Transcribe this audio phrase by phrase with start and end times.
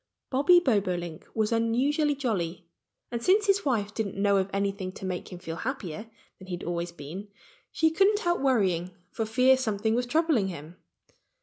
[0.31, 2.65] Bobby Bobolink was unusually jolly.
[3.11, 6.55] And since his wife didn't know of anything to make him feel happier than he
[6.55, 7.27] had always been,
[7.71, 10.77] she couldn't help worrying for fear something was troubling him.